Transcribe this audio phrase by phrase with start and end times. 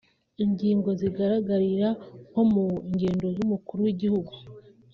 [0.43, 1.89] Ingero zigaragarira
[2.29, 4.33] nko mu ngendo z’Umukuru w’Igihugu